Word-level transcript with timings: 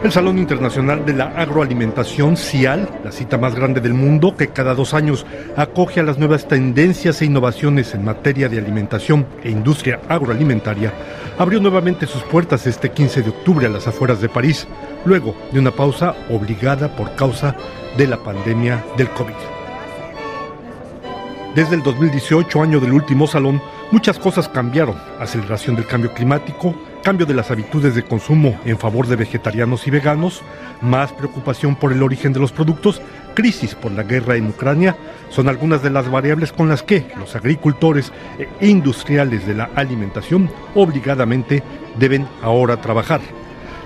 El 0.00 0.12
Salón 0.12 0.38
Internacional 0.38 1.04
de 1.04 1.12
la 1.12 1.24
Agroalimentación, 1.24 2.36
CIAL, 2.36 2.88
la 3.02 3.10
cita 3.10 3.36
más 3.36 3.56
grande 3.56 3.80
del 3.80 3.94
mundo 3.94 4.36
que 4.36 4.46
cada 4.46 4.72
dos 4.72 4.94
años 4.94 5.26
acoge 5.56 5.98
a 5.98 6.04
las 6.04 6.18
nuevas 6.18 6.46
tendencias 6.46 7.20
e 7.20 7.24
innovaciones 7.24 7.94
en 7.94 8.04
materia 8.04 8.48
de 8.48 8.58
alimentación 8.58 9.26
e 9.42 9.50
industria 9.50 10.00
agroalimentaria, 10.08 10.92
abrió 11.36 11.58
nuevamente 11.58 12.06
sus 12.06 12.22
puertas 12.22 12.64
este 12.68 12.92
15 12.92 13.22
de 13.22 13.30
octubre 13.30 13.66
a 13.66 13.70
las 13.70 13.88
afueras 13.88 14.20
de 14.20 14.28
París, 14.28 14.68
luego 15.04 15.34
de 15.50 15.58
una 15.58 15.72
pausa 15.72 16.14
obligada 16.30 16.94
por 16.94 17.16
causa 17.16 17.56
de 17.96 18.06
la 18.06 18.22
pandemia 18.22 18.84
del 18.96 19.10
COVID. 19.10 19.34
Desde 21.56 21.74
el 21.74 21.82
2018, 21.82 22.62
año 22.62 22.78
del 22.78 22.92
último 22.92 23.26
salón, 23.26 23.60
muchas 23.90 24.18
cosas 24.18 24.48
cambiaron. 24.48 24.96
Aceleración 25.18 25.76
del 25.76 25.86
cambio 25.86 26.12
climático, 26.12 26.74
cambio 27.02 27.26
de 27.26 27.34
las 27.34 27.50
habitudes 27.50 27.94
de 27.94 28.02
consumo 28.02 28.58
en 28.64 28.78
favor 28.78 29.06
de 29.06 29.16
vegetarianos 29.16 29.86
y 29.86 29.90
veganos, 29.90 30.42
más 30.80 31.12
preocupación 31.12 31.76
por 31.76 31.92
el 31.92 32.02
origen 32.02 32.32
de 32.32 32.40
los 32.40 32.52
productos, 32.52 33.00
crisis 33.34 33.74
por 33.74 33.92
la 33.92 34.02
guerra 34.02 34.36
en 34.36 34.48
Ucrania, 34.48 34.96
son 35.30 35.48
algunas 35.48 35.82
de 35.82 35.90
las 35.90 36.10
variables 36.10 36.52
con 36.52 36.68
las 36.68 36.82
que 36.82 37.06
los 37.18 37.36
agricultores 37.36 38.12
e 38.38 38.66
industriales 38.66 39.46
de 39.46 39.54
la 39.54 39.70
alimentación 39.74 40.50
obligadamente 40.74 41.62
deben 41.98 42.26
ahora 42.42 42.80
trabajar 42.80 43.20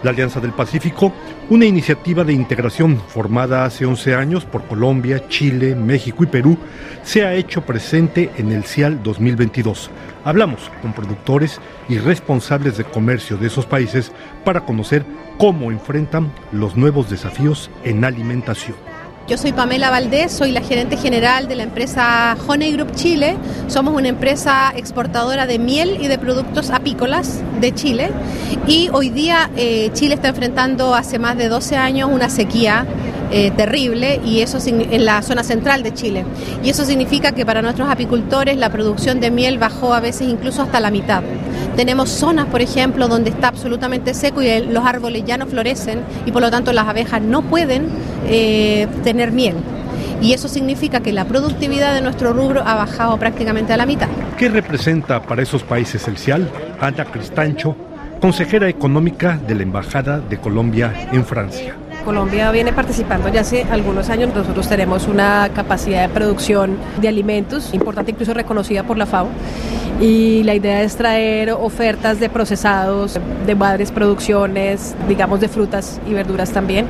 la 0.02 0.10
Alianza 0.10 0.40
del 0.40 0.52
Pacífico, 0.52 1.12
una 1.52 1.66
iniciativa 1.66 2.24
de 2.24 2.32
integración 2.32 2.98
formada 3.08 3.66
hace 3.66 3.84
11 3.84 4.14
años 4.14 4.46
por 4.46 4.66
Colombia, 4.66 5.28
Chile, 5.28 5.74
México 5.74 6.24
y 6.24 6.26
Perú, 6.26 6.56
se 7.02 7.26
ha 7.26 7.34
hecho 7.34 7.60
presente 7.60 8.30
en 8.38 8.52
el 8.52 8.64
CIAL 8.64 9.02
2022. 9.02 9.90
Hablamos 10.24 10.70
con 10.80 10.94
productores 10.94 11.60
y 11.90 11.98
responsables 11.98 12.78
de 12.78 12.84
comercio 12.84 13.36
de 13.36 13.48
esos 13.48 13.66
países 13.66 14.12
para 14.46 14.64
conocer 14.64 15.04
cómo 15.36 15.70
enfrentan 15.70 16.32
los 16.52 16.74
nuevos 16.74 17.10
desafíos 17.10 17.70
en 17.84 18.02
alimentación. 18.06 18.91
Yo 19.28 19.38
soy 19.38 19.52
Pamela 19.52 19.88
Valdés, 19.88 20.32
soy 20.32 20.50
la 20.50 20.60
gerente 20.60 20.96
general 20.96 21.46
de 21.46 21.54
la 21.54 21.62
empresa 21.62 22.36
Honey 22.46 22.72
Group 22.72 22.92
Chile. 22.96 23.36
Somos 23.68 23.94
una 23.94 24.08
empresa 24.08 24.72
exportadora 24.76 25.46
de 25.46 25.60
miel 25.60 25.98
y 26.00 26.08
de 26.08 26.18
productos 26.18 26.70
apícolas 26.70 27.40
de 27.60 27.72
Chile. 27.72 28.10
Y 28.66 28.88
hoy 28.92 29.10
día 29.10 29.48
eh, 29.56 29.90
Chile 29.92 30.16
está 30.16 30.28
enfrentando 30.28 30.94
hace 30.96 31.20
más 31.20 31.36
de 31.36 31.48
12 31.48 31.76
años 31.76 32.10
una 32.12 32.28
sequía 32.28 32.84
eh, 33.32 33.50
terrible 33.50 34.20
y 34.24 34.40
eso 34.40 34.58
en 34.66 35.04
la 35.04 35.22
zona 35.22 35.42
central 35.42 35.82
de 35.82 35.94
Chile. 35.94 36.24
Y 36.62 36.68
eso 36.68 36.84
significa 36.84 37.32
que 37.32 37.46
para 37.46 37.62
nuestros 37.62 37.88
apicultores 37.88 38.56
la 38.58 38.70
producción 38.70 39.20
de 39.20 39.30
miel 39.30 39.58
bajó 39.58 39.94
a 39.94 40.00
veces 40.00 40.28
incluso 40.28 40.62
hasta 40.62 40.80
la 40.80 40.90
mitad. 40.90 41.22
Tenemos 41.76 42.10
zonas, 42.10 42.46
por 42.46 42.60
ejemplo, 42.60 43.08
donde 43.08 43.30
está 43.30 43.48
absolutamente 43.48 44.12
seco 44.12 44.42
y 44.42 44.60
los 44.66 44.84
árboles 44.84 45.24
ya 45.24 45.38
no 45.38 45.46
florecen 45.46 46.00
y 46.26 46.32
por 46.32 46.42
lo 46.42 46.50
tanto 46.50 46.72
las 46.72 46.86
abejas 46.86 47.22
no 47.22 47.42
pueden 47.42 47.88
eh, 48.28 48.86
tener 49.02 49.32
miel. 49.32 49.56
Y 50.20 50.34
eso 50.34 50.48
significa 50.48 51.00
que 51.00 51.12
la 51.12 51.24
productividad 51.24 51.94
de 51.94 52.02
nuestro 52.02 52.32
rubro 52.32 52.62
ha 52.64 52.74
bajado 52.74 53.16
prácticamente 53.16 53.72
a 53.72 53.76
la 53.76 53.86
mitad. 53.86 54.08
¿Qué 54.36 54.48
representa 54.48 55.22
para 55.22 55.42
esos 55.42 55.62
países 55.62 56.06
el 56.06 56.18
CIAL? 56.18 56.48
Ana 56.80 57.06
Cristancho, 57.06 57.74
consejera 58.20 58.68
económica 58.68 59.38
de 59.48 59.54
la 59.54 59.62
Embajada 59.62 60.20
de 60.20 60.38
Colombia 60.38 61.08
en 61.12 61.24
Francia. 61.24 61.74
Colombia 62.02 62.50
viene 62.50 62.72
participando 62.72 63.28
ya 63.28 63.40
hace 63.40 63.64
algunos 63.70 64.10
años. 64.10 64.34
Nosotros 64.34 64.68
tenemos 64.68 65.08
una 65.08 65.50
capacidad 65.54 66.06
de 66.06 66.08
producción 66.12 66.76
de 67.00 67.08
alimentos 67.08 67.72
importante, 67.72 68.10
incluso 68.10 68.34
reconocida 68.34 68.82
por 68.82 68.98
la 68.98 69.06
FAO. 69.06 69.28
Y 70.00 70.42
la 70.42 70.54
idea 70.54 70.82
es 70.82 70.96
traer 70.96 71.52
ofertas 71.52 72.18
de 72.18 72.28
procesados, 72.28 73.18
de 73.46 73.54
madres 73.54 73.92
producciones, 73.92 74.94
digamos 75.08 75.40
de 75.40 75.48
frutas 75.48 76.00
y 76.08 76.12
verduras 76.12 76.50
también. 76.50 76.86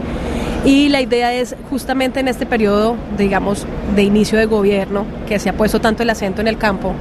Y 0.64 0.88
la 0.90 1.00
idea 1.00 1.34
es 1.34 1.56
justamente 1.70 2.20
en 2.20 2.28
este 2.28 2.46
periodo, 2.46 2.94
digamos, 3.18 3.66
de 3.96 4.04
inicio 4.04 4.38
de 4.38 4.46
gobierno, 4.46 5.04
que 5.26 5.40
se 5.40 5.48
ha 5.48 5.54
puesto 5.54 5.80
tanto 5.80 6.04
el 6.04 6.10
acento 6.10 6.40
en 6.40 6.46
el 6.46 6.56
campo, 6.56 6.94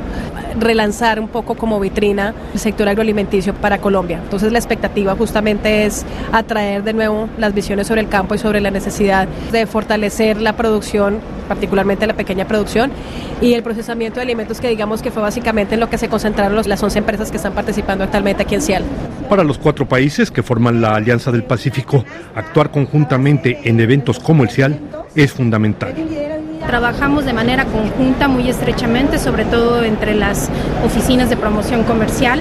relanzar 0.59 1.19
un 1.19 1.27
poco 1.27 1.55
como 1.55 1.79
vitrina 1.79 2.33
el 2.53 2.59
sector 2.59 2.87
agroalimenticio 2.87 3.53
para 3.53 3.79
Colombia. 3.79 4.19
Entonces 4.23 4.51
la 4.51 4.59
expectativa 4.59 5.15
justamente 5.15 5.85
es 5.85 6.05
atraer 6.31 6.83
de 6.83 6.93
nuevo 6.93 7.29
las 7.37 7.53
visiones 7.53 7.87
sobre 7.87 8.01
el 8.01 8.09
campo 8.09 8.35
y 8.35 8.37
sobre 8.37 8.61
la 8.61 8.71
necesidad 8.71 9.27
de 9.51 9.65
fortalecer 9.65 10.41
la 10.41 10.55
producción, 10.55 11.19
particularmente 11.47 12.07
la 12.07 12.15
pequeña 12.15 12.45
producción, 12.45 12.91
y 13.41 13.53
el 13.53 13.63
procesamiento 13.63 14.19
de 14.19 14.23
alimentos 14.23 14.59
que 14.59 14.69
digamos 14.69 15.01
que 15.01 15.11
fue 15.11 15.21
básicamente 15.21 15.73
en 15.73 15.79
lo 15.79 15.89
que 15.89 15.97
se 15.97 16.07
concentraron 16.07 16.61
las 16.67 16.83
11 16.83 16.99
empresas 16.99 17.31
que 17.31 17.37
están 17.37 17.53
participando 17.53 18.03
actualmente 18.03 18.43
aquí 18.43 18.55
en 18.55 18.61
Cial. 18.61 18.83
Para 19.29 19.43
los 19.43 19.57
cuatro 19.57 19.87
países 19.87 20.29
que 20.29 20.43
forman 20.43 20.81
la 20.81 20.95
Alianza 20.95 21.31
del 21.31 21.43
Pacífico, 21.43 22.03
actuar 22.35 22.69
conjuntamente 22.71 23.59
en 23.63 23.79
eventos 23.79 24.19
como 24.19 24.43
el 24.43 24.49
CIAL 24.49 24.79
es 25.15 25.31
fundamental. 25.31 25.93
Trabajamos 26.71 27.25
de 27.25 27.33
manera 27.33 27.65
conjunta, 27.65 28.29
muy 28.29 28.49
estrechamente, 28.49 29.19
sobre 29.19 29.43
todo 29.43 29.83
entre 29.83 30.15
las 30.15 30.49
oficinas 30.85 31.29
de 31.29 31.35
promoción 31.35 31.83
comercial, 31.83 32.39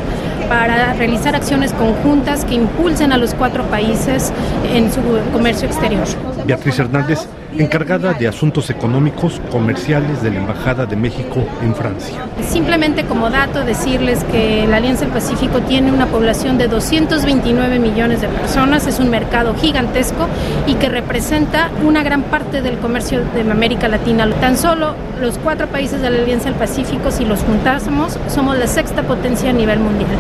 para 0.49 0.93
realizar 0.93 1.35
acciones 1.35 1.73
conjuntas 1.73 2.45
que 2.45 2.55
impulsen 2.55 3.11
a 3.11 3.17
los 3.17 3.35
cuatro 3.35 3.65
países 3.65 4.33
en 4.73 4.93
su 4.93 5.01
comercio 5.33 5.67
exterior. 5.67 6.07
Beatriz 6.47 6.79
Hernández 6.79 7.27
encargada 7.59 8.13
de 8.13 8.29
asuntos 8.29 8.71
económicos 8.71 9.41
comerciales 9.51 10.23
de 10.23 10.31
la 10.31 10.39
Embajada 10.39 10.87
de 10.87 10.97
México 10.97 11.45
en 11.63 11.75
Francia. 11.75 12.17
Simplemente 12.49 13.05
como 13.05 13.31
dato 13.31 13.65
decirles 13.65 14.25
que 14.25 14.67
la 14.69 14.77
Alianza 14.77 15.05
del 15.05 15.13
Pacífico 15.13 15.61
tiene 15.61 15.93
una 15.93 16.07
población 16.07 16.59
de 16.59 16.69
229 16.69 17.79
millones 17.79 18.21
de 18.21 18.29
personas, 18.29 18.87
es 18.87 18.99
un 18.99 19.11
mercado 19.11 19.55
gigantesco 19.55 20.29
y 20.67 20.75
que 20.75 20.89
representa 20.89 21.71
una 21.85 22.03
gran 22.03 22.23
parte 22.23 22.63
del 22.63 22.79
comercio 22.79 23.23
de 23.35 23.41
América 23.51 23.89
Latina. 23.89 24.29
Tan 24.41 24.57
solo 24.57 24.95
los 25.21 25.39
cuatro 25.39 25.67
países 25.67 26.01
de 26.01 26.11
la 26.11 26.19
Alianza 26.19 26.47
del 26.47 26.59
Pacífico, 26.59 27.11
si 27.11 27.25
los 27.25 27.41
juntásemos, 27.41 28.19
somos 28.29 28.59
la 28.59 28.67
sexta 28.67 29.03
potencia 29.03 29.51
a 29.51 29.53
nivel 29.53 29.81
mundial. 29.81 30.11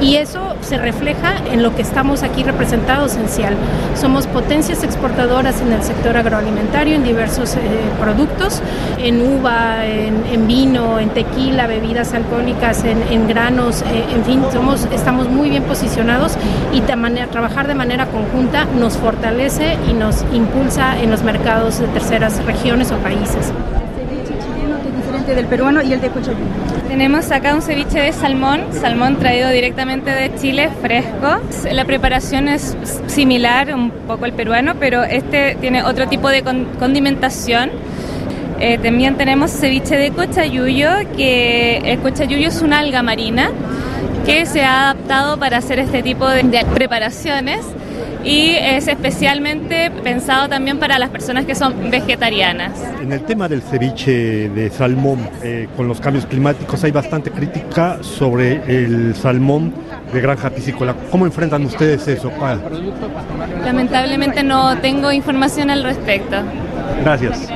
Y 0.00 0.16
eso 0.16 0.51
se 0.72 0.78
refleja 0.78 1.34
en 1.52 1.62
lo 1.62 1.76
que 1.76 1.82
estamos 1.82 2.22
aquí 2.22 2.42
representados 2.44 3.16
en 3.16 3.28
CIAL. 3.28 3.54
Somos 3.94 4.26
potencias 4.26 4.82
exportadoras 4.82 5.60
en 5.60 5.70
el 5.70 5.82
sector 5.82 6.16
agroalimentario, 6.16 6.94
en 6.94 7.04
diversos 7.04 7.56
eh, 7.56 7.58
productos, 8.00 8.62
en 8.96 9.20
uva, 9.20 9.84
en, 9.84 10.46
vino, 10.46 10.98
en 10.98 11.10
tequila, 11.10 11.66
bebidas 11.66 12.14
alcohólicas, 12.14 12.84
en, 12.84 13.28
granos, 13.28 13.82
eh, 13.82 14.06
en 14.14 14.24
fin, 14.24 14.42
somos, 14.50 14.88
estamos 14.92 15.28
muy 15.28 15.50
bien 15.50 15.64
posicionados 15.64 16.38
y 16.72 16.80
trabajar 16.80 17.66
de 17.68 17.74
manera 17.74 18.06
conjunta 18.06 18.64
nos 18.64 18.96
fortalece 18.96 19.76
y 19.90 19.92
nos 19.92 20.24
impulsa 20.32 20.98
en 20.98 21.10
los 21.10 21.22
mercados 21.22 21.80
de 21.80 21.86
terceras 21.88 22.42
regiones 22.46 22.92
o 22.92 22.96
países 22.96 23.52
del 25.26 25.46
peruano 25.46 25.82
y 25.82 25.92
el 25.92 26.00
de 26.00 26.08
Cochayuyo. 26.08 26.44
Tenemos 26.88 27.30
acá 27.30 27.54
un 27.54 27.62
ceviche 27.62 28.00
de 28.00 28.12
salmón, 28.12 28.60
salmón 28.72 29.16
traído 29.18 29.50
directamente 29.50 30.10
de 30.10 30.34
Chile, 30.34 30.68
fresco. 30.82 31.40
La 31.70 31.84
preparación 31.84 32.48
es 32.48 32.76
similar 33.06 33.74
un 33.74 33.90
poco 33.90 34.24
al 34.24 34.32
peruano, 34.32 34.74
pero 34.78 35.04
este 35.04 35.56
tiene 35.60 35.82
otro 35.84 36.08
tipo 36.08 36.28
de 36.28 36.42
condimentación. 36.42 37.70
Eh, 38.60 38.78
también 38.78 39.16
tenemos 39.16 39.50
ceviche 39.50 39.96
de 39.96 40.10
cochayuyo, 40.10 40.88
que 41.16 41.78
el 41.78 41.98
cochayuyo 42.00 42.48
es 42.48 42.60
una 42.60 42.80
alga 42.80 43.02
marina 43.02 43.50
que 44.26 44.46
se 44.46 44.62
ha 44.62 44.90
adaptado 44.90 45.38
para 45.38 45.58
hacer 45.58 45.78
este 45.78 46.02
tipo 46.02 46.28
de 46.28 46.64
preparaciones 46.74 47.60
y 48.24 48.54
es 48.54 48.88
especialmente 48.88 49.90
pensado 50.02 50.48
también 50.48 50.78
para 50.78 50.98
las 50.98 51.10
personas 51.10 51.44
que 51.44 51.54
son 51.54 51.90
vegetarianas. 51.90 52.72
En 53.00 53.12
el 53.12 53.22
tema 53.24 53.48
del 53.48 53.62
ceviche 53.62 54.48
de 54.48 54.70
salmón, 54.70 55.28
eh, 55.42 55.68
con 55.76 55.88
los 55.88 56.00
cambios 56.00 56.26
climáticos 56.26 56.82
hay 56.84 56.90
bastante 56.90 57.30
crítica 57.30 57.98
sobre 58.02 58.62
el 58.66 59.14
salmón 59.14 59.72
de 60.12 60.20
granja 60.20 60.50
piscícola. 60.50 60.94
¿Cómo 61.10 61.26
enfrentan 61.26 61.64
ustedes 61.64 62.06
eso? 62.08 62.30
Lamentablemente 63.64 64.42
no 64.42 64.76
tengo 64.78 65.10
información 65.10 65.70
al 65.70 65.82
respecto. 65.82 66.36
Gracias. 67.02 67.48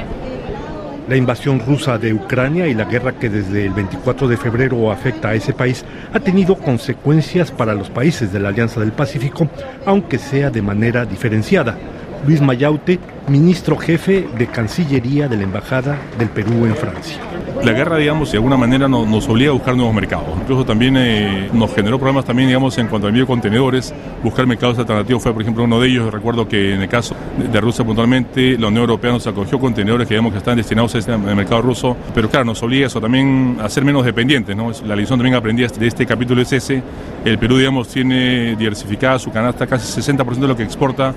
La 1.09 1.17
invasión 1.17 1.61
rusa 1.61 1.99
de 1.99 2.13
Ucrania 2.13 2.67
y 2.67 2.75
la 2.75 2.85
guerra 2.85 3.13
que 3.13 3.31
desde 3.31 3.67
el 3.67 3.73
24 3.73 4.27
de 4.27 4.37
febrero 4.37 4.91
afecta 4.91 5.29
a 5.29 5.35
ese 5.35 5.53
país 5.53 5.85
ha 6.13 6.19
tenido 6.19 6.57
consecuencias 6.57 7.53
para 7.53 7.75
los 7.75 7.91
países 7.91 8.33
de 8.33 8.41
la 8.41 8.49
Alianza 8.49 8.81
del 8.81 8.91
Pacífico, 8.91 9.49
aunque 9.85 10.19
sea 10.19 10.51
de 10.51 10.63
manera 10.63 11.07
diferenciada. 11.07 11.79
Luis 12.25 12.41
Mayaute, 12.41 12.99
ministro 13.29 13.77
jefe 13.77 14.29
de 14.37 14.47
Cancillería 14.47 15.29
de 15.29 15.37
la 15.37 15.43
Embajada 15.43 15.99
del 16.19 16.29
Perú 16.29 16.65
en 16.65 16.75
Francia. 16.75 17.19
La 17.63 17.73
guerra, 17.73 17.97
digamos, 17.97 18.31
de 18.31 18.37
alguna 18.37 18.57
manera 18.57 18.87
nos, 18.87 19.29
obliga 19.29 19.51
a 19.51 19.55
buscar 19.55 19.75
nuevos 19.75 19.95
mercados. 19.95 20.29
Incluso 20.41 20.65
también 20.65 20.97
eh, 20.97 21.49
nos 21.53 21.75
generó 21.75 21.99
problemas 21.99 22.25
también, 22.25 22.49
digamos, 22.49 22.77
en 22.79 22.87
cuanto 22.87 23.07
al 23.07 23.11
envío 23.11 23.25
de 23.25 23.29
contenedores. 23.29 23.95
Buscar 24.23 24.47
mercados 24.47 24.79
alternativos 24.79 25.23
fue, 25.23 25.33
por 25.33 25.43
ejemplo, 25.43 25.65
uno 25.65 25.81
de 25.81 25.89
ellos. 25.89 26.13
Recuerdo 26.13 26.47
que 26.47 26.75
en 26.75 26.83
el 26.83 26.89
caso 26.89 27.17
de, 27.39 27.61
Rusia 27.61 27.85
puntualmente, 27.85 28.59
la 28.59 28.69
Unión 28.69 28.83
Europea 28.83 29.13
nos 29.13 29.27
acogió 29.27 29.59
contenedores 29.59 30.07
que, 30.07 30.15
digamos, 30.15 30.33
que 30.33 30.39
están 30.39 30.57
destinados 30.57 30.95
a 30.95 30.99
este 30.99 31.17
mercado 31.17 31.63
ruso. 31.63 31.97
Pero 32.15 32.29
claro, 32.29 32.45
nos 32.45 32.63
obliga 32.63 32.87
eso 32.87 33.01
también 33.01 33.57
a 33.61 33.69
ser 33.69 33.85
menos 33.85 34.05
dependientes. 34.05 34.57
La 34.85 34.95
lección 34.95 35.19
también 35.19 35.35
aprendida 35.35 35.69
de 35.69 35.87
este 35.87 36.05
capítulo 36.07 36.43
es 36.43 36.53
ese. 36.53 36.83
El 37.25 37.39
Perú, 37.39 37.57
digamos, 37.57 37.89
tiene 37.89 38.55
diversificada 38.57 39.19
su 39.19 39.31
canasta, 39.31 39.67
casi 39.67 40.01
60% 40.01 40.35
de 40.37 40.49
lo 40.49 40.57
que 40.57 40.63
exporta 40.63 41.15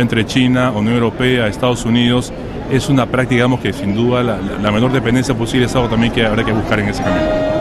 entre 0.00 0.24
China, 0.24 0.70
Unión 0.70 0.94
Europea, 0.94 1.46
Estados 1.46 1.84
Unidos 1.84 2.32
es 2.70 2.88
una 2.88 3.06
práctica, 3.06 3.34
digamos, 3.34 3.60
que 3.60 3.72
sin 3.72 3.94
duda 3.94 4.22
la, 4.22 4.72
menor 4.72 4.92
dependencia 4.92 5.34
posible 5.34 5.66
es 5.66 5.76
algo 5.76 5.88
también 5.88 6.12
que 6.12 6.24
habrá 6.24 6.44
que 6.44 6.52
buscar 6.52 6.80
en 6.80 6.88
ese 6.88 7.02
camino. 7.02 7.52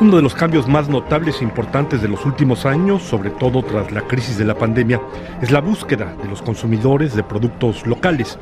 Uno 0.00 0.16
de 0.16 0.22
los 0.22 0.34
cambios 0.34 0.66
más 0.66 0.88
notables 0.88 1.40
e 1.40 1.44
importantes 1.44 2.02
de 2.02 2.08
los 2.08 2.26
últimos 2.26 2.66
años, 2.66 3.04
sobre 3.04 3.30
todo 3.30 3.62
tras 3.62 3.92
la 3.92 4.00
crisis 4.00 4.36
de 4.36 4.44
la 4.44 4.56
pandemia, 4.56 5.00
es 5.40 5.52
la 5.52 5.60
búsqueda 5.60 6.16
de 6.20 6.28
los 6.28 6.42
consumidores 6.42 7.14
de 7.14 7.22
productos 7.22 7.86
locales. 7.86 8.36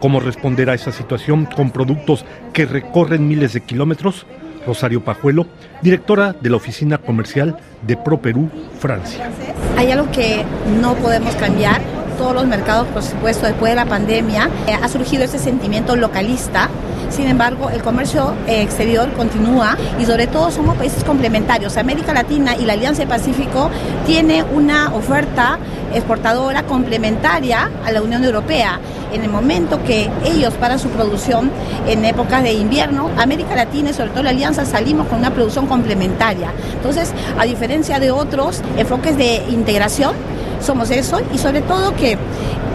¿Cómo 0.00 0.18
responder 0.18 0.68
a 0.68 0.74
esa 0.74 0.90
situación 0.90 1.46
con 1.46 1.70
productos 1.70 2.24
que 2.52 2.66
recorren 2.66 3.28
miles 3.28 3.52
de 3.52 3.60
kilómetros? 3.60 4.26
Rosario 4.66 5.04
Pajuelo, 5.04 5.46
directora 5.82 6.34
de 6.38 6.50
la 6.50 6.56
oficina 6.56 6.98
comercial 6.98 7.56
de 7.82 7.96
Pro 7.96 8.20
Perú, 8.20 8.50
Francia. 8.78 9.30
Hay 9.76 9.90
algo 9.90 10.10
que 10.10 10.44
no 10.80 10.94
podemos 10.94 11.34
cambiar. 11.36 11.80
Todos 12.18 12.34
los 12.34 12.46
mercados, 12.46 12.86
por 12.88 13.02
supuesto, 13.02 13.46
después 13.46 13.72
de 13.72 13.76
la 13.76 13.86
pandemia, 13.86 14.48
eh, 14.68 14.72
ha 14.80 14.88
surgido 14.88 15.24
ese 15.24 15.38
sentimiento 15.38 15.96
localista. 15.96 16.68
Sin 17.14 17.28
embargo, 17.28 17.70
el 17.70 17.80
comercio 17.80 18.34
eh, 18.48 18.60
exterior 18.62 19.12
continúa 19.12 19.76
y 20.00 20.04
sobre 20.04 20.26
todo 20.26 20.50
somos 20.50 20.76
países 20.76 21.04
complementarios. 21.04 21.76
América 21.76 22.12
Latina 22.12 22.56
y 22.56 22.64
la 22.64 22.72
Alianza 22.72 23.06
Pacífico 23.06 23.70
tiene 24.04 24.42
una 24.42 24.92
oferta 24.92 25.56
exportadora 25.94 26.64
complementaria 26.64 27.70
a 27.86 27.92
la 27.92 28.02
Unión 28.02 28.24
Europea 28.24 28.80
en 29.12 29.22
el 29.22 29.30
momento 29.30 29.80
que 29.84 30.10
ellos 30.24 30.54
paran 30.54 30.80
su 30.80 30.88
producción 30.88 31.52
en 31.86 32.04
épocas 32.04 32.42
de 32.42 32.52
invierno, 32.54 33.08
América 33.16 33.54
Latina 33.54 33.90
y 33.90 33.94
sobre 33.94 34.10
todo 34.10 34.24
la 34.24 34.30
Alianza 34.30 34.64
salimos 34.64 35.06
con 35.06 35.20
una 35.20 35.30
producción 35.30 35.68
complementaria. 35.68 36.50
Entonces, 36.72 37.12
a 37.38 37.44
diferencia 37.44 38.00
de 38.00 38.10
otros 38.10 38.60
enfoques 38.76 39.16
de 39.16 39.36
integración, 39.50 40.16
somos 40.60 40.90
eso 40.90 41.20
y 41.32 41.38
sobre 41.38 41.60
todo 41.60 41.94
que 41.94 42.18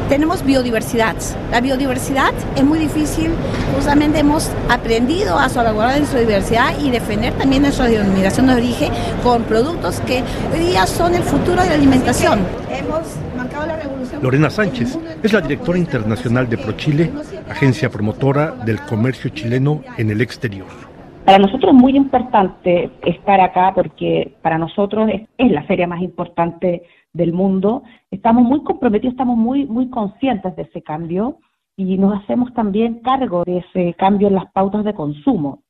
tenemos 0.09 0.43
biodiversidad. 0.43 1.15
La 1.51 1.61
biodiversidad 1.61 2.33
es 2.55 2.63
muy 2.63 2.79
difícil, 2.79 3.31
justamente 3.75 4.19
hemos 4.19 4.51
aprendido 4.67 5.37
a 5.37 5.47
salvaguardar 5.47 5.99
nuestra 5.99 6.19
diversidad 6.19 6.77
y 6.79 6.89
defender 6.89 7.31
también 7.33 7.61
nuestra 7.61 7.85
denominación 7.85 8.47
de 8.47 8.55
origen 8.55 8.91
con 9.23 9.43
productos 9.43 9.99
que 10.01 10.23
hoy 10.51 10.59
día 10.71 10.87
son 10.87 11.13
el 11.13 11.21
futuro 11.21 11.61
de 11.61 11.69
la 11.69 11.75
alimentación. 11.75 12.39
Hemos 12.71 13.15
marcado 13.37 13.67
la 13.67 13.77
revolución. 13.77 14.23
Lorena 14.23 14.49
Sánchez 14.49 14.97
es 15.21 15.31
la 15.31 15.41
directora 15.41 15.77
internacional 15.77 16.49
de 16.49 16.57
ProChile, 16.57 17.11
agencia 17.47 17.89
promotora 17.89 18.51
del 18.65 18.81
comercio 18.81 19.29
chileno 19.29 19.83
en 19.97 20.09
el 20.09 20.21
exterior. 20.21 20.89
Para 21.29 21.37
nosotros 21.37 21.73
es 21.75 21.79
muy 21.79 21.95
importante 21.95 22.89
estar 23.03 23.39
acá 23.39 23.71
porque 23.75 24.33
para 24.41 24.57
nosotros 24.57 25.11
es, 25.37 25.51
la 25.51 25.61
feria 25.63 25.85
más 25.85 26.01
importante 26.01 26.81
del 27.13 27.33
mundo. 27.33 27.83
Estamos 28.11 28.43
muy 28.43 28.63
comprometidos, 28.63 29.13
estamos 29.13 29.37
muy, 29.37 29.65
muy 29.65 29.89
conscientes 29.89 30.55
de 30.55 30.63
ese 30.63 30.81
cambio 30.81 31.37
y 31.75 31.97
nos 31.97 32.21
hacemos 32.21 32.53
también 32.53 32.99
cargo 33.01 33.43
de 33.45 33.59
ese 33.59 33.93
cambio 33.95 34.27
en 34.27 34.35
las 34.35 34.51
pautas 34.51 34.83
de 34.83 34.93
consumo. 34.93 35.63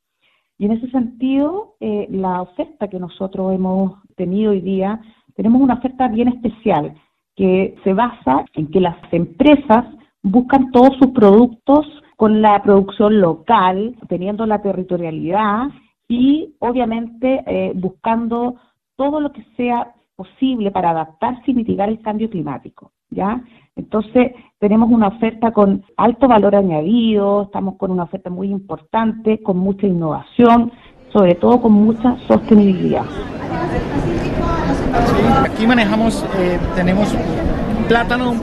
Y 0.58 0.66
en 0.66 0.74
ese 0.74 0.90
sentido, 0.92 1.76
eh, 1.80 2.08
la 2.10 2.42
oferta 2.42 2.88
que 2.88 3.00
nosotros 3.00 3.54
hemos 3.54 3.94
tenido 4.16 4.52
hoy 4.52 4.62
día, 4.62 5.00
tenemos 5.36 5.62
una 5.62 5.76
oferta 5.76 6.08
bien 6.08 6.28
especial 6.28 6.96
que 7.36 7.76
se 7.84 7.94
basa 7.94 8.44
en 8.54 8.68
que 8.70 8.82
las 8.82 8.98
empresas 9.14 9.86
buscan 10.22 10.72
todos 10.72 10.98
sus 10.98 11.12
productos 11.12 11.88
con 12.18 12.42
la 12.42 12.62
producción 12.62 13.22
local, 13.22 13.96
teniendo 14.10 14.46
la 14.46 14.62
territorialidad 14.62 15.70
y 16.10 16.56
obviamente 16.60 17.44
eh, 17.48 17.72
buscando 17.76 18.56
todo 18.98 19.22
lo 19.22 19.32
que 19.32 19.46
sea 19.56 19.94
posible 20.20 20.70
para 20.70 20.90
adaptarse 20.90 21.52
y 21.52 21.54
mitigar 21.54 21.88
el 21.88 22.02
cambio 22.02 22.30
climático, 22.30 22.92
¿ya? 23.10 23.42
Entonces, 23.78 24.34
tenemos 24.60 24.90
una 24.92 25.08
oferta 25.08 25.52
con 25.52 25.86
alto 25.96 26.28
valor 26.28 26.58
añadido, 26.58 27.44
estamos 27.44 27.76
con 27.78 27.92
una 27.92 28.04
oferta 28.04 28.30
muy 28.30 28.52
importante, 28.52 29.42
con 29.42 29.58
mucha 29.58 29.88
innovación, 29.88 30.74
sobre 31.14 31.36
todo 31.36 31.62
con 31.62 31.72
mucha 31.72 32.18
sostenibilidad. 32.28 33.06
aquí 35.46 35.66
manejamos, 35.66 36.26
eh, 36.38 36.60
tenemos 36.76 37.16
plátano 37.88 38.34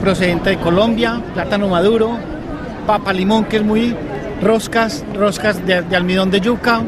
procedente 0.00 0.48
de 0.50 0.56
Colombia, 0.56 1.20
plátano 1.34 1.68
maduro, 1.68 2.12
papa 2.86 3.12
limón 3.12 3.44
que 3.44 3.58
es 3.58 3.64
muy 3.64 3.94
roscas, 4.42 5.04
roscas 5.14 5.66
de, 5.66 5.82
de 5.82 5.94
almidón 5.94 6.30
de 6.30 6.40
yuca, 6.40 6.80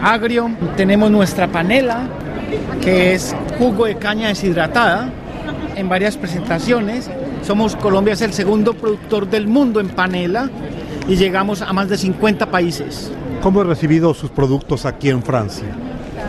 agrio, 0.00 0.50
tenemos 0.76 1.10
nuestra 1.10 1.48
panela, 1.48 2.06
que 2.82 3.14
es 3.14 3.34
jugo 3.58 3.86
de 3.86 3.96
caña 3.96 4.28
deshidratada, 4.28 5.10
en 5.78 5.88
varias 5.88 6.16
presentaciones. 6.16 7.08
Somos 7.42 7.76
Colombia 7.76 8.14
es 8.14 8.20
el 8.22 8.32
segundo 8.32 8.74
productor 8.74 9.30
del 9.30 9.46
mundo 9.46 9.80
en 9.80 9.88
panela 9.88 10.50
y 11.08 11.16
llegamos 11.16 11.62
a 11.62 11.72
más 11.72 11.88
de 11.88 11.96
50 11.96 12.50
países. 12.50 13.12
¿Cómo 13.42 13.62
he 13.62 13.64
recibido 13.64 14.12
sus 14.12 14.30
productos 14.30 14.84
aquí 14.84 15.08
en 15.08 15.22
Francia? 15.22 15.68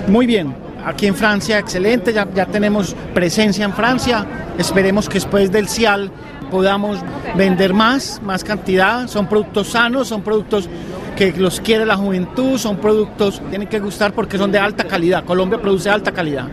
Muy 0.07 0.27
bien, 0.27 0.53
aquí 0.85 1.07
en 1.07 1.15
Francia 1.15 1.57
excelente, 1.57 2.13
ya, 2.13 2.27
ya 2.33 2.45
tenemos 2.45 2.95
presencia 3.13 3.65
en 3.65 3.73
Francia, 3.73 4.25
esperemos 4.57 5.09
que 5.09 5.15
después 5.15 5.51
del 5.51 5.67
CIAL 5.67 6.11
podamos 6.51 6.99
vender 7.35 7.73
más, 7.73 8.21
más 8.23 8.43
cantidad, 8.43 9.07
son 9.07 9.27
productos 9.27 9.69
sanos, 9.69 10.07
son 10.07 10.21
productos 10.21 10.69
que 11.19 11.33
los 11.33 11.59
quiere 11.59 11.85
la 11.85 11.97
juventud, 11.97 12.57
son 12.57 12.77
productos 12.77 13.41
que 13.41 13.47
tienen 13.47 13.67
que 13.67 13.81
gustar 13.81 14.13
porque 14.13 14.37
son 14.37 14.53
de 14.53 14.57
alta 14.57 14.85
calidad. 14.85 15.25
Colombia 15.25 15.61
produce 15.61 15.89
alta 15.89 16.13
calidad. 16.13 16.47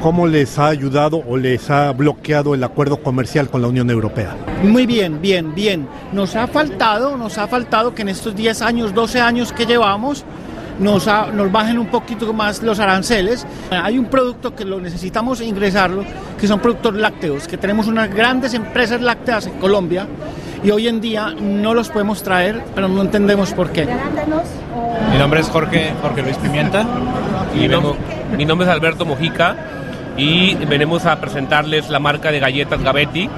¿Cómo 0.00 0.26
les 0.26 0.58
ha 0.58 0.68
ayudado 0.68 1.22
o 1.28 1.36
les 1.36 1.68
ha 1.68 1.92
bloqueado 1.92 2.54
el 2.54 2.64
acuerdo 2.64 3.02
comercial 3.02 3.50
con 3.50 3.60
la 3.60 3.68
Unión 3.68 3.90
Europea? 3.90 4.34
Muy 4.62 4.86
bien, 4.86 5.20
bien, 5.20 5.54
bien. 5.54 5.86
Nos 6.14 6.34
ha 6.34 6.46
faltado, 6.46 7.18
nos 7.18 7.36
ha 7.36 7.46
faltado 7.46 7.94
que 7.94 8.00
en 8.00 8.08
estos 8.08 8.34
10 8.34 8.62
años, 8.62 8.94
12 8.94 9.20
años 9.20 9.52
que 9.52 9.66
llevamos, 9.66 10.24
nos, 10.80 11.06
nos 11.34 11.52
bajen 11.52 11.78
un 11.78 11.88
poquito 11.88 12.32
más 12.32 12.62
los 12.62 12.80
aranceles. 12.80 13.46
Hay 13.70 13.98
un 13.98 14.06
producto 14.06 14.54
que 14.54 14.64
lo 14.64 14.80
necesitamos 14.80 15.42
ingresarlo, 15.42 16.06
que 16.40 16.46
son 16.46 16.60
productos 16.60 16.94
lácteos, 16.94 17.46
que 17.46 17.58
tenemos 17.58 17.86
unas 17.86 18.08
grandes 18.14 18.54
empresas 18.54 18.98
lácteas 19.02 19.46
en 19.46 19.58
Colombia 19.58 20.06
y 20.62 20.70
hoy 20.70 20.88
en 20.88 21.00
día 21.00 21.34
no 21.38 21.74
los 21.74 21.88
podemos 21.88 22.22
traer, 22.22 22.62
pero 22.74 22.88
no 22.88 23.02
entendemos 23.02 23.52
por 23.52 23.70
qué. 23.70 23.86
Mi 25.12 25.18
nombre 25.18 25.40
es 25.40 25.48
Jorge, 25.48 25.92
Jorge 26.02 26.22
Luis 26.22 26.36
Pimienta 26.36 26.84
y 27.54 27.68
mi 28.36 28.44
nombre 28.44 28.66
es 28.66 28.72
Alberto 28.72 29.04
Mojica 29.04 29.56
y 30.16 30.54
venimos 30.54 31.06
a 31.06 31.16
presentarles 31.20 31.90
la 31.90 31.98
marca 31.98 32.30
de 32.30 32.40
galletas 32.40 32.82
Gavetti 32.82 33.28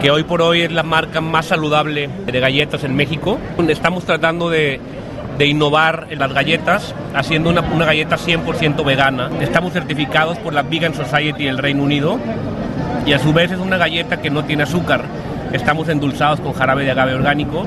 que 0.00 0.10
hoy 0.10 0.24
por 0.24 0.42
hoy 0.42 0.62
es 0.62 0.72
la 0.72 0.82
marca 0.82 1.20
más 1.20 1.46
saludable 1.46 2.08
de 2.26 2.40
galletas 2.40 2.84
en 2.84 2.94
México. 2.94 3.38
Estamos 3.68 4.04
tratando 4.04 4.50
de, 4.50 4.80
de 5.38 5.46
innovar 5.46 6.08
en 6.10 6.18
las 6.18 6.32
galletas, 6.32 6.94
haciendo 7.14 7.50
una, 7.50 7.62
una 7.62 7.86
galleta 7.86 8.16
100% 8.16 8.84
vegana. 8.84 9.30
Estamos 9.40 9.72
certificados 9.72 10.38
por 10.38 10.52
la 10.52 10.62
Vegan 10.62 10.94
Society 10.94 11.44
del 11.44 11.58
Reino 11.58 11.82
Unido 11.82 12.18
y 13.06 13.12
a 13.12 13.18
su 13.18 13.32
vez 13.32 13.52
es 13.52 13.58
una 13.58 13.78
galleta 13.78 14.20
que 14.20 14.30
no 14.30 14.44
tiene 14.44 14.64
azúcar 14.64 15.04
estamos 15.52 15.88
endulzados 15.88 16.40
con 16.40 16.52
jarabe 16.52 16.84
de 16.84 16.90
agave 16.90 17.14
orgánico, 17.14 17.64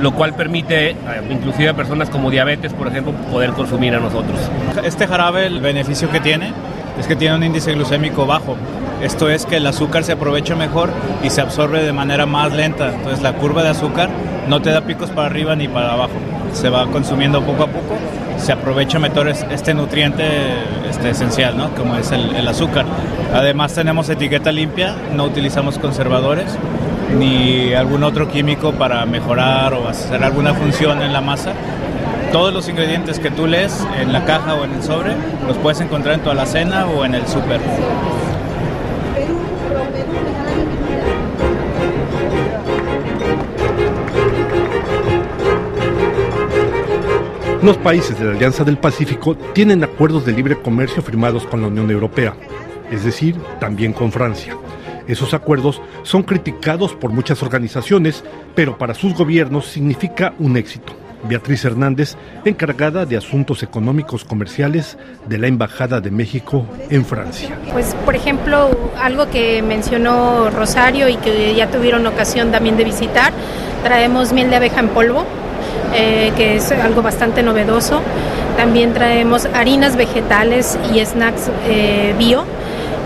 lo 0.00 0.12
cual 0.12 0.34
permite 0.34 0.90
eh, 0.90 0.96
inclusive 1.30 1.70
a 1.70 1.74
personas 1.74 2.10
como 2.10 2.30
diabetes, 2.30 2.72
por 2.72 2.88
ejemplo, 2.88 3.12
poder 3.30 3.50
consumir 3.50 3.94
a 3.94 4.00
nosotros. 4.00 4.38
Este 4.84 5.06
jarabe, 5.06 5.46
el 5.46 5.60
beneficio 5.60 6.10
que 6.10 6.20
tiene 6.20 6.52
es 6.98 7.06
que 7.06 7.16
tiene 7.16 7.36
un 7.36 7.42
índice 7.42 7.72
glucémico 7.72 8.26
bajo. 8.26 8.56
Esto 9.02 9.28
es 9.28 9.44
que 9.44 9.56
el 9.56 9.66
azúcar 9.66 10.04
se 10.04 10.12
aprovecha 10.12 10.54
mejor 10.54 10.90
y 11.22 11.30
se 11.30 11.40
absorbe 11.40 11.82
de 11.82 11.92
manera 11.92 12.24
más 12.24 12.52
lenta. 12.52 12.94
Entonces 12.94 13.22
la 13.22 13.34
curva 13.34 13.62
de 13.62 13.68
azúcar 13.68 14.08
no 14.48 14.62
te 14.62 14.70
da 14.70 14.80
picos 14.82 15.10
para 15.10 15.26
arriba 15.26 15.54
ni 15.54 15.68
para 15.68 15.92
abajo. 15.92 16.14
Se 16.52 16.70
va 16.70 16.86
consumiendo 16.86 17.42
poco 17.42 17.64
a 17.64 17.66
poco. 17.66 17.96
Se 18.38 18.52
aprovecha 18.52 18.98
mejor 18.98 19.28
este 19.28 19.74
nutriente 19.74 20.24
este, 20.88 21.10
esencial, 21.10 21.56
¿no? 21.56 21.70
como 21.74 21.96
es 21.96 22.12
el, 22.12 22.34
el 22.34 22.48
azúcar. 22.48 22.86
Además 23.34 23.74
tenemos 23.74 24.08
etiqueta 24.08 24.52
limpia, 24.52 24.94
no 25.14 25.24
utilizamos 25.24 25.78
conservadores 25.78 26.56
ni 27.14 27.72
algún 27.74 28.02
otro 28.02 28.28
químico 28.28 28.72
para 28.72 29.04
mejorar 29.06 29.74
o 29.74 29.88
hacer 29.88 30.22
alguna 30.24 30.54
función 30.54 31.02
en 31.02 31.12
la 31.12 31.20
masa. 31.20 31.52
todos 32.32 32.52
los 32.52 32.68
ingredientes 32.68 33.18
que 33.18 33.30
tú 33.30 33.46
lees 33.46 33.86
en 33.98 34.12
la 34.12 34.24
caja 34.24 34.54
o 34.56 34.64
en 34.64 34.74
el 34.74 34.82
sobre 34.82 35.14
los 35.46 35.56
puedes 35.58 35.80
encontrar 35.80 36.16
en 36.16 36.20
tu 36.20 36.30
alacena 36.30 36.86
o 36.86 37.04
en 37.04 37.14
el 37.14 37.26
súper. 37.26 37.60
Los 47.62 47.76
países 47.78 48.18
de 48.18 48.26
la 48.26 48.30
Alianza 48.32 48.64
del 48.64 48.78
Pacífico 48.78 49.34
tienen 49.54 49.82
acuerdos 49.82 50.24
de 50.24 50.32
libre 50.32 50.60
comercio 50.60 51.02
firmados 51.02 51.44
con 51.46 51.62
la 51.62 51.68
Unión 51.68 51.90
Europea, 51.90 52.34
es 52.92 53.02
decir, 53.02 53.34
también 53.58 53.92
con 53.92 54.12
Francia. 54.12 54.56
Esos 55.08 55.34
acuerdos 55.34 55.80
son 56.02 56.22
criticados 56.22 56.94
por 56.94 57.10
muchas 57.10 57.42
organizaciones, 57.42 58.24
pero 58.54 58.76
para 58.78 58.94
sus 58.94 59.14
gobiernos 59.14 59.66
significa 59.66 60.34
un 60.38 60.56
éxito. 60.56 60.92
Beatriz 61.28 61.64
Hernández, 61.64 62.16
encargada 62.44 63.04
de 63.04 63.16
asuntos 63.16 63.62
económicos 63.62 64.24
comerciales 64.24 64.96
de 65.26 65.38
la 65.38 65.46
Embajada 65.48 66.00
de 66.00 66.10
México 66.10 66.66
en 66.90 67.04
Francia. 67.04 67.56
Pues, 67.72 67.94
por 68.04 68.14
ejemplo, 68.14 68.70
algo 69.00 69.28
que 69.30 69.62
mencionó 69.62 70.50
Rosario 70.50 71.08
y 71.08 71.16
que 71.16 71.54
ya 71.54 71.70
tuvieron 71.70 72.06
ocasión 72.06 72.52
también 72.52 72.76
de 72.76 72.84
visitar, 72.84 73.32
traemos 73.82 74.32
miel 74.32 74.50
de 74.50 74.56
abeja 74.56 74.80
en 74.80 74.88
polvo, 74.88 75.24
eh, 75.94 76.32
que 76.36 76.56
es 76.56 76.70
algo 76.72 77.02
bastante 77.02 77.42
novedoso. 77.42 78.02
También 78.56 78.94
traemos 78.94 79.46
harinas 79.46 79.96
vegetales 79.96 80.78
y 80.94 81.04
snacks 81.04 81.50
eh, 81.68 82.14
bio. 82.18 82.44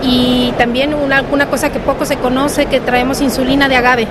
Y 0.03 0.53
también 0.57 0.93
una, 0.93 1.23
una, 1.31 1.47
cosa 1.47 1.71
que 1.71 1.79
poco 1.79 2.05
se 2.05 2.17
conoce, 2.17 2.65
que 2.65 2.79
traemos 2.79 3.21
insulina 3.21 3.69
de 3.69 3.75
agave, 3.75 4.07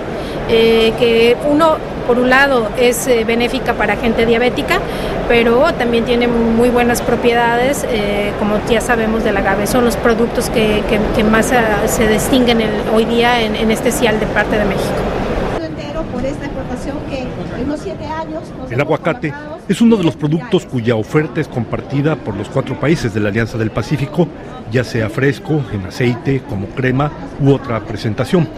eh, 0.49 0.93
que 0.99 1.37
uno, 1.49 1.77
por 2.07 2.19
un 2.19 2.31
lado, 2.31 2.69
es 2.79 3.07
eh, 3.09 3.25
benéfica 3.25 3.75
para 3.75 3.97
gente 3.97 4.25
diabética, 4.27 4.79
pero 5.29 5.73
también 5.75 6.05
tiene 6.05 6.29
muy 6.29 6.69
buenas 6.69 7.03
propiedades, 7.03 7.85
eh, 7.91 8.33
como 8.39 8.59
ya 8.69 8.81
sabemos 8.81 9.25
del 9.25 9.37
agave. 9.37 9.67
Son 9.67 9.85
los 9.85 9.97
productos 9.97 10.49
que, 10.51 10.83
que, 10.89 10.99
que 11.17 11.25
más 11.25 11.53
se 11.87 12.09
distinguen 12.09 12.61
el, 12.61 12.71
hoy 12.95 13.05
día 13.05 13.41
en, 13.41 13.57
en 13.57 13.71
este 13.71 13.91
CIAL 13.91 14.21
de 14.21 14.27
parte 14.27 14.57
de 14.57 14.65
México. 14.65 15.11
El 18.71 18.81
aguacate 18.81 19.33
es 19.69 19.81
uno 19.81 19.97
de 19.97 20.05
los 20.05 20.17
productos 20.17 20.67
cuya 20.67 20.97
oferta 20.97 21.41
es 21.41 21.49
compartida 21.49 22.17
por 22.17 22.37
los 22.37 22.49
cuatro 22.49 22.79
países 22.79 23.13
de 23.13 23.21
la 23.21 23.29
Alianza 23.29 23.59
del 23.59 23.71
Pacífico, 23.71 24.29
ya 24.71 24.85
sea 24.85 25.09
fresco, 25.09 25.63
en 25.73 25.87
aceite, 25.87 26.43
como 26.49 26.67
crema 26.69 27.11
u 27.41 27.51
otra 27.51 27.81
presentación. 27.81 28.49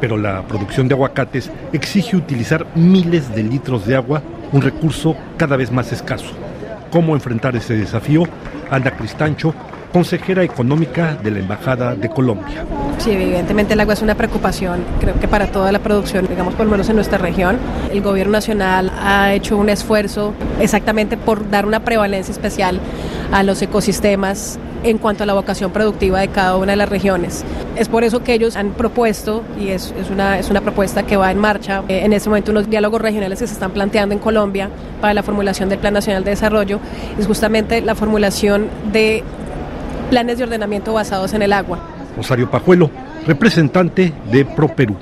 Pero 0.00 0.16
la 0.16 0.42
producción 0.42 0.88
de 0.88 0.94
aguacates 0.94 1.50
exige 1.72 2.16
utilizar 2.16 2.66
miles 2.74 3.34
de 3.34 3.42
litros 3.42 3.86
de 3.86 3.96
agua, 3.96 4.22
un 4.52 4.62
recurso 4.62 5.16
cada 5.36 5.56
vez 5.56 5.70
más 5.70 5.92
escaso. 5.92 6.32
¿Cómo 6.90 7.14
enfrentar 7.14 7.56
ese 7.56 7.74
desafío? 7.74 8.24
Ana 8.70 8.90
Cristancho, 8.90 9.54
consejera 9.92 10.42
económica 10.42 11.14
de 11.22 11.30
la 11.30 11.38
Embajada 11.38 11.94
de 11.94 12.08
Colombia. 12.08 12.64
Sí, 12.98 13.10
evidentemente 13.10 13.74
el 13.74 13.80
agua 13.80 13.94
es 13.94 14.02
una 14.02 14.14
preocupación, 14.14 14.84
creo 15.00 15.18
que 15.20 15.28
para 15.28 15.46
toda 15.48 15.70
la 15.72 15.78
producción, 15.78 16.26
digamos 16.26 16.54
por 16.54 16.66
lo 16.66 16.72
menos 16.72 16.88
en 16.88 16.96
nuestra 16.96 17.18
región. 17.18 17.58
El 17.92 18.00
gobierno 18.00 18.32
nacional 18.32 18.92
ha 19.00 19.32
hecho 19.34 19.56
un 19.56 19.68
esfuerzo 19.68 20.34
exactamente 20.60 21.16
por 21.16 21.50
dar 21.50 21.66
una 21.66 21.80
prevalencia 21.80 22.32
especial 22.32 22.80
a 23.32 23.42
los 23.42 23.60
ecosistemas 23.62 24.58
en 24.84 24.98
cuanto 24.98 25.22
a 25.22 25.26
la 25.26 25.34
vocación 25.34 25.70
productiva 25.70 26.20
de 26.20 26.28
cada 26.28 26.56
una 26.56 26.72
de 26.72 26.76
las 26.76 26.88
regiones. 26.88 27.44
Es 27.76 27.88
por 27.88 28.04
eso 28.04 28.22
que 28.22 28.34
ellos 28.34 28.56
han 28.56 28.70
propuesto, 28.70 29.42
y 29.58 29.68
es, 29.68 29.94
es, 30.00 30.10
una, 30.10 30.38
es 30.38 30.50
una 30.50 30.60
propuesta 30.60 31.04
que 31.04 31.16
va 31.16 31.30
en 31.30 31.38
marcha, 31.38 31.82
eh, 31.88 32.00
en 32.04 32.12
este 32.12 32.28
momento 32.28 32.50
unos 32.50 32.68
diálogos 32.68 33.00
regionales 33.00 33.38
que 33.38 33.46
se 33.46 33.54
están 33.54 33.72
planteando 33.72 34.14
en 34.14 34.18
Colombia 34.18 34.70
para 35.00 35.14
la 35.14 35.22
formulación 35.22 35.68
del 35.68 35.78
Plan 35.78 35.94
Nacional 35.94 36.24
de 36.24 36.30
Desarrollo, 36.30 36.80
es 37.18 37.26
justamente 37.26 37.80
la 37.80 37.94
formulación 37.94 38.68
de 38.92 39.22
planes 40.10 40.38
de 40.38 40.44
ordenamiento 40.44 40.92
basados 40.92 41.32
en 41.32 41.42
el 41.42 41.52
agua. 41.52 41.78
Rosario 42.16 42.50
Pajuelo, 42.50 42.90
representante 43.26 44.12
de 44.30 44.44
ProPerú. 44.44 44.96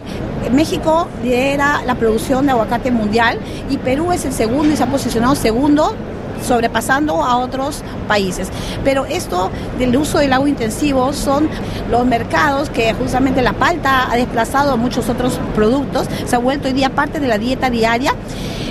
México 0.53 1.09
lidera 1.23 1.83
la 1.85 1.95
producción 1.95 2.47
de 2.47 2.53
aguacate 2.53 2.91
mundial 2.91 3.39
y 3.69 3.77
Perú 3.77 4.13
es 4.13 4.25
el 4.25 4.33
segundo 4.33 4.73
y 4.73 4.77
se 4.77 4.83
ha 4.83 4.87
posicionado 4.87 5.35
segundo 5.35 5.95
sobrepasando 6.43 7.23
a 7.23 7.37
otros 7.39 7.83
países. 8.09 8.49
Pero 8.85 9.07
esto 9.07 9.51
del 9.79 9.97
uso 9.97 10.19
del 10.19 10.33
agua 10.33 10.49
intensivo 10.49 11.13
son 11.13 11.49
los 11.91 12.05
mercados 12.07 12.71
que 12.71 12.93
justamente 12.95 13.43
la 13.43 13.53
palta 13.53 14.11
ha 14.11 14.17
desplazado 14.17 14.73
a 14.73 14.77
muchos 14.77 15.09
otros 15.09 15.39
productos, 15.55 16.09
se 16.27 16.37
ha 16.37 16.39
vuelto 16.39 16.69
hoy 16.69 16.75
día 16.75 16.91
parte 16.91 17.21
de 17.21 17.29
la 17.29 17.39
dieta 17.39 17.71
diaria 17.71 18.15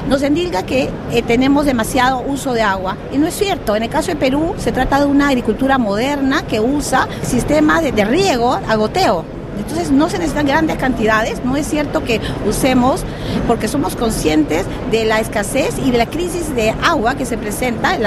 nos 0.09 0.23
endilga 0.23 0.63
que 0.63 0.89
eh, 1.11 1.21
tenemos 1.21 1.65
demasiado 1.65 2.21
uso 2.21 2.53
de 2.53 2.63
agua. 2.63 2.97
Y 3.11 3.17
no 3.17 3.27
es 3.27 3.35
cierto. 3.35 3.75
En 3.75 3.83
el 3.83 3.89
caso 3.89 4.07
de 4.07 4.15
Perú 4.15 4.55
se 4.57 4.71
trata 4.71 4.99
de 4.99 5.05
una 5.05 5.27
agricultura 5.27 5.77
moderna 5.77 6.41
que 6.47 6.59
usa 6.59 7.07
sistema 7.21 7.79
de, 7.79 7.91
de 7.91 8.05
riego 8.05 8.59
a 8.67 8.75
goteo. 8.75 9.38
Entonces 9.59 9.91
no 9.91 10.09
se 10.09 10.17
necesitan 10.17 10.47
grandes 10.47 10.77
cantidades, 10.77 11.43
no 11.43 11.55
es 11.55 11.67
cierto 11.67 12.03
que 12.03 12.19
usemos 12.47 13.03
porque 13.47 13.67
somos 13.67 13.95
conscientes 13.95 14.65
de 14.91 15.05
la 15.05 15.19
escasez 15.19 15.77
y 15.85 15.91
de 15.91 15.97
la 15.97 16.05
crisis 16.07 16.55
de 16.55 16.71
agua 16.83 17.15
que 17.15 17.25
se 17.25 17.37
presenta, 17.37 17.97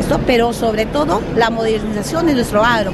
esto, 0.00 0.20
pero 0.26 0.52
sobre 0.52 0.86
todo 0.86 1.22
la 1.36 1.50
modernización 1.50 2.26
de 2.26 2.34
nuestro 2.34 2.64
agro. 2.64 2.92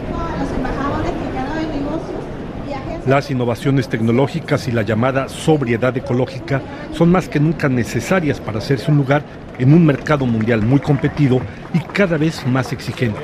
Las 3.07 3.31
innovaciones 3.33 3.89
tecnológicas 3.89 4.69
y 4.69 4.73
la 4.73 4.83
llamada 4.83 5.29
sobriedad 5.29 5.97
ecológica 5.97 6.63
son 6.93 7.11
más 7.11 7.29
que 7.29 7.41
nunca 7.41 7.69
necesarias 7.69 8.39
para 8.39 8.59
hacerse 8.59 8.93
un 8.93 8.99
lugar 8.99 9.23
en 9.59 9.75
un 9.75 9.85
mercado 9.85 10.25
mundial 10.25 10.63
muy 10.63 10.79
competido 10.79 11.41
y 11.75 11.81
cada 11.81 12.17
vez 12.17 12.47
más 12.47 12.73
exigente. 12.73 13.19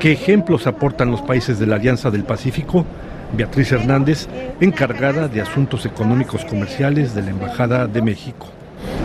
¿Qué 0.00 0.10
ejemplos 0.10 0.66
aportan 0.66 1.12
los 1.12 1.22
países 1.22 1.60
de 1.60 1.66
la 1.66 1.76
Alianza 1.76 2.10
del 2.10 2.24
Pacífico? 2.24 2.84
Beatriz 3.32 3.72
Hernández, 3.72 4.28
encargada 4.60 5.28
de 5.28 5.40
Asuntos 5.40 5.86
Económicos 5.86 6.44
Comerciales 6.44 7.14
de 7.14 7.22
la 7.22 7.30
Embajada 7.30 7.86
de 7.86 8.02
México. 8.02 8.46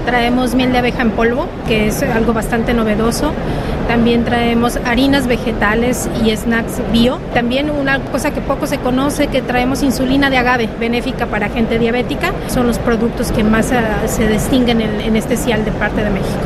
Traemos 0.06 0.56
miel 0.56 0.72
de 0.72 0.78
abeja 0.80 1.02
en 1.02 1.12
polvo, 1.12 1.48
que 1.68 1.88
es 1.88 2.02
algo 2.04 2.34
bastante 2.34 2.74
novedoso. 2.74 3.34
También 3.88 4.26
traemos 4.26 4.78
harinas 4.86 5.28
vegetales 5.28 6.10
y 6.24 6.36
snacks 6.36 6.82
bio. 6.92 7.20
También 7.34 7.70
una 7.70 8.00
cosa 8.00 8.32
que 8.32 8.42
poco 8.42 8.68
se 8.68 8.80
conoce, 8.80 9.28
que 9.28 9.42
traemos 9.42 9.84
insulina 9.84 10.30
de 10.30 10.38
agave, 10.38 10.70
benéfica 10.80 11.26
para 11.26 11.50
gente 11.50 11.80
diabética. 11.80 12.34
Son 12.48 12.68
los 12.68 12.80
productos 12.80 13.32
que 13.32 13.44
más 13.44 13.72
uh, 13.72 14.08
se 14.08 14.28
distinguen 14.28 14.82
en, 14.82 15.02
en 15.02 15.16
este 15.16 15.38
CIAL 15.38 15.64
de 15.64 15.72
parte 15.72 16.04
de 16.04 16.10
México. 16.10 16.40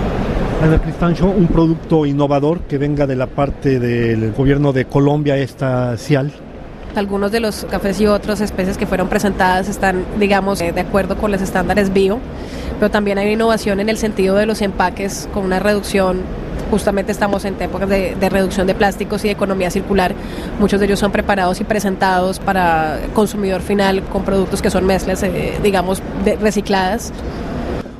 Ana 0.61 0.79
Cristancho, 0.79 1.27
un 1.27 1.47
producto 1.47 2.05
innovador 2.05 2.61
que 2.61 2.77
venga 2.77 3.07
de 3.07 3.15
la 3.15 3.25
parte 3.25 3.79
del 3.79 4.31
gobierno 4.33 4.73
de 4.73 4.85
Colombia, 4.85 5.37
esta 5.37 5.97
CIAL. 5.97 6.31
Algunos 6.95 7.31
de 7.31 7.39
los 7.39 7.65
cafés 7.69 7.99
y 8.01 8.07
otras 8.07 8.41
especies 8.41 8.77
que 8.77 8.85
fueron 8.85 9.07
presentadas 9.07 9.69
están, 9.69 10.05
digamos, 10.19 10.59
de 10.59 10.79
acuerdo 10.79 11.17
con 11.17 11.31
los 11.31 11.41
estándares 11.41 11.93
bio, 11.93 12.19
pero 12.79 12.91
también 12.91 13.17
hay 13.17 13.31
innovación 13.31 13.79
en 13.79 13.89
el 13.89 13.97
sentido 13.97 14.35
de 14.35 14.45
los 14.45 14.61
empaques 14.61 15.29
con 15.33 15.45
una 15.45 15.59
reducción 15.59 16.21
justamente 16.71 17.11
estamos 17.11 17.43
en 17.43 17.61
épocas 17.61 17.89
de, 17.89 18.29
reducción 18.29 18.65
de 18.65 18.73
plásticos 18.73 19.23
y 19.25 19.27
de 19.27 19.33
economía 19.33 19.69
circular. 19.69 20.15
Muchos 20.59 20.79
de 20.79 20.85
ellos 20.85 20.99
son 20.99 21.11
preparados 21.11 21.59
y 21.59 21.65
presentados 21.65 22.39
para 22.39 22.99
consumidor 23.13 23.61
final 23.61 24.01
con 24.03 24.23
productos 24.23 24.61
que 24.61 24.71
son 24.71 24.85
mezclas, 24.85 25.21
eh, 25.21 25.59
digamos, 25.61 26.01
recicladas. 26.39 27.11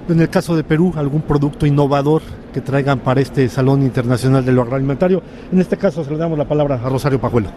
En 0.08 0.20
el 0.20 0.30
caso 0.30 0.56
de 0.56 0.64
Perú, 0.64 0.94
algún 0.96 1.22
producto 1.22 1.66
innovador 1.66 2.22
que 2.54 2.62
traigan 2.62 3.00
para 3.00 3.22
este 3.22 3.48
Salón 3.50 3.84
Internacional 3.84 4.44
de 4.44 4.52
lo 4.52 4.62
Agroalimentario. 4.62 5.22
En 5.52 5.60
este 5.60 5.78
caso, 5.78 6.04
se 6.04 6.10
le 6.10 6.18
damos 6.18 6.38
la 6.38 6.46
palabra 6.46 6.80
a 6.84 6.90
Rosario 6.90 7.20
Pajuelo. 7.20 7.50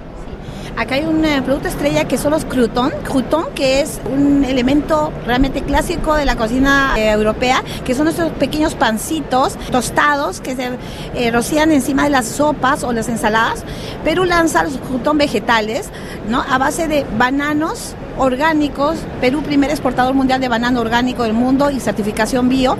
Acá 0.76 0.96
hay 0.96 1.04
un 1.04 1.24
eh, 1.24 1.40
producto 1.42 1.68
estrella 1.68 2.06
que 2.06 2.18
son 2.18 2.32
los 2.32 2.44
croutons, 2.44 2.92
crouton, 3.04 3.46
que 3.54 3.80
es 3.80 4.00
un 4.12 4.44
elemento 4.44 5.12
realmente 5.24 5.62
clásico 5.62 6.16
de 6.16 6.24
la 6.24 6.34
cocina 6.34 6.94
eh, 6.96 7.12
europea, 7.12 7.62
que 7.84 7.94
son 7.94 8.08
estos 8.08 8.32
pequeños 8.32 8.74
pancitos 8.74 9.56
tostados 9.70 10.40
que 10.40 10.56
se 10.56 10.70
eh, 11.14 11.30
rocían 11.30 11.70
encima 11.70 12.02
de 12.04 12.10
las 12.10 12.26
sopas 12.26 12.82
o 12.82 12.92
las 12.92 13.08
ensaladas. 13.08 13.62
Perú 14.02 14.24
lanza 14.24 14.64
los 14.64 14.78
croutons 14.78 15.16
vegetales, 15.16 15.90
¿no? 16.28 16.42
A 16.42 16.58
base 16.58 16.88
de 16.88 17.06
bananos 17.16 17.94
orgánicos, 18.18 18.96
Perú 19.20 19.42
primer 19.42 19.70
exportador 19.70 20.14
mundial 20.14 20.40
de 20.40 20.48
banano 20.48 20.80
orgánico 20.80 21.22
del 21.22 21.34
mundo 21.34 21.70
y 21.70 21.78
certificación 21.78 22.48
bio 22.48 22.76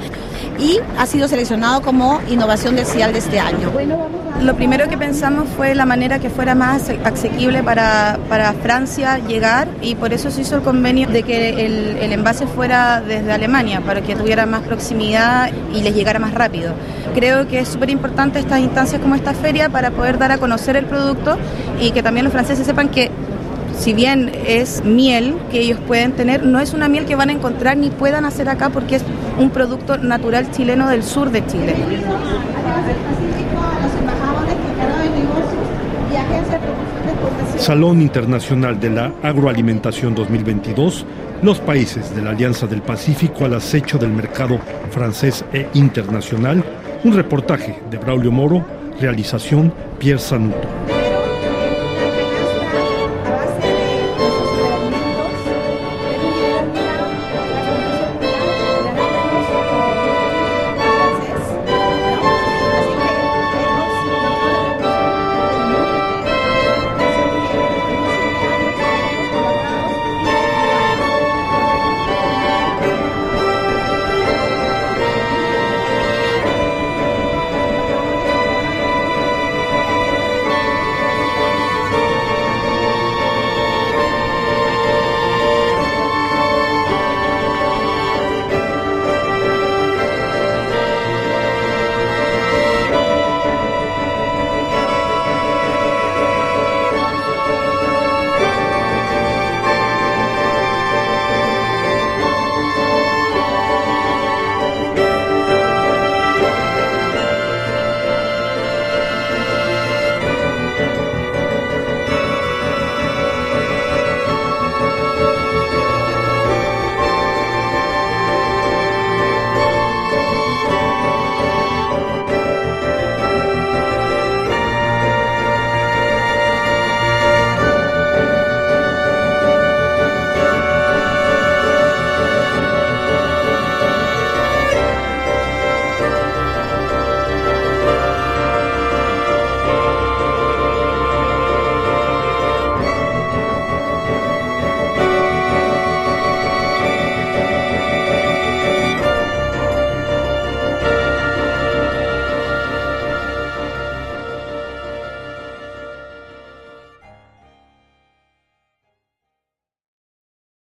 y 0.58 0.78
ha 0.99 1.06
sido 1.06 1.28
seleccionado 1.28 1.82
como 1.82 2.20
innovación 2.28 2.76
del 2.76 2.87
CIAL 2.87 3.12
de 3.12 3.18
este 3.18 3.40
año. 3.40 3.70
Lo 4.42 4.54
primero 4.56 4.88
que 4.88 4.99
pensamos 4.99 5.49
fue 5.56 5.75
la 5.75 5.87
manera 5.87 6.18
que 6.18 6.28
fuera 6.28 6.54
más 6.54 6.90
asequible 7.04 7.62
para, 7.62 8.18
para 8.28 8.52
Francia 8.52 9.18
llegar 9.18 9.68
y 9.80 9.94
por 9.94 10.12
eso 10.12 10.30
se 10.30 10.42
hizo 10.42 10.56
el 10.56 10.62
convenio 10.62 11.08
de 11.08 11.23
que 11.23 11.64
el, 11.64 11.96
el 11.99 12.12
envase 12.12 12.46
fuera 12.46 13.00
desde 13.00 13.32
Alemania 13.32 13.80
para 13.80 14.02
que 14.02 14.16
tuviera 14.16 14.44
más 14.44 14.62
proximidad 14.62 15.50
y 15.73 15.82
les 15.82 15.94
llegara 15.94 16.18
más 16.18 16.34
rápido. 16.34 16.75
Creo 17.14 17.46
que 17.46 17.61
es 17.61 17.68
súper 17.68 17.90
importante 17.90 18.38
estas 18.38 18.61
instancias 18.61 19.00
como 19.00 19.14
esta 19.14 19.34
feria 19.34 19.68
para 19.68 19.92
poder 19.92 20.18
dar 20.18 20.32
a 20.32 20.38
conocer 20.38 20.76
el 20.76 20.87
producto 20.87 21.38
y 21.80 21.92
que 21.92 22.02
también 22.02 22.25
los 22.25 22.32
franceses 22.32 22.66
sepan 22.66 22.88
que 22.88 23.11
si 23.78 23.93
bien 23.93 24.31
es 24.47 24.85
miel 24.85 25.37
que 25.50 25.61
ellos 25.61 25.78
pueden 25.87 26.12
tener, 26.12 26.45
no 26.45 26.61
es 26.61 26.75
una 26.75 26.88
miel 26.88 27.04
que 27.04 27.16
van 27.16 27.31
a 27.31 27.33
encontrar 27.33 27.76
ni 27.76 27.90
puedan 27.90 28.25
hacer 28.25 28.49
acá 28.49 28.71
porque 28.71 28.97
es 28.97 29.04
un 29.38 29.50
producto 29.50 29.99
natural 29.99 30.50
chileno 30.50 30.88
del 30.88 31.02
sur 31.02 31.31
de 31.31 31.47
Chile. 31.47 31.75
Salón 37.59 38.02
Internacional 38.02 38.78
de 38.78 38.90
la 38.90 39.12
Agroalimentación 39.23 40.14
2022, 40.14 41.07
los 41.43 41.61
países 41.61 42.14
de 42.14 42.23
la 42.23 42.31
Alianza 42.31 42.66
del 42.66 42.83
Pacífico 42.83 43.45
al 43.45 43.54
acecho 43.54 43.97
del 43.97 44.11
mercado 44.11 44.59
francés 44.90 45.45
e 45.52 45.69
internacional, 45.75 46.62
un 47.04 47.14
reportaje 47.14 47.78
de 47.90 47.99
Braulio 47.99 48.33
Moro, 48.33 48.64
realización 49.00 49.73
Pierre 49.99 50.21
Sanuto. 50.21 50.93